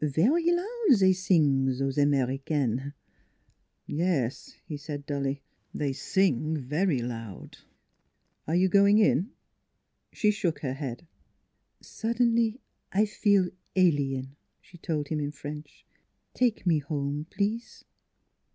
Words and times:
"Very 0.01 0.49
loud 0.51 0.87
zey 0.95 1.13
sing 1.13 1.67
zose 1.71 1.99
Americaine."" 1.99 2.93
Yes," 3.85 4.55
he 4.65 4.75
said 4.75 5.05
dully;" 5.05 5.43
they 5.79 5.93
sing 5.93 6.57
very 6.57 7.03
loud. 7.03 7.59
Are 8.47 8.55
you 8.55 8.67
going 8.67 8.97
in?" 8.97 9.29
She 10.11 10.31
shook 10.31 10.61
her 10.61 10.73
head." 10.73 11.05
Suddenly 11.99 12.59
I 12.91 13.05
feel 13.05 13.47
alien," 13.75 14.35
she 14.59 14.79
told 14.79 15.09
him 15.09 15.19
in 15.19 15.29
French." 15.29 15.85
Take 16.33 16.65
me 16.65 16.79
home, 16.79 17.27
please." 17.29 17.85